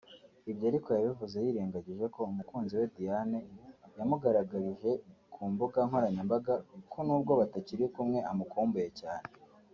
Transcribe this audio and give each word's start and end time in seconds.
Ibyo 0.51 0.65
ariko 0.71 0.87
yabivuze 0.91 1.37
yirengagije 1.45 2.05
ko 2.15 2.19
umukunzi 2.31 2.73
we 2.79 2.85
Diane 2.97 3.39
yamugaragarije 3.97 4.91
ku 5.33 5.41
mbuga 5.51 5.77
nkoranyambaga 5.87 6.53
ko 6.91 6.99
nubwo 7.07 7.31
batakiri 7.41 7.85
kumwe 7.95 8.19
amukumbuye 8.31 8.89
cyane 9.01 9.27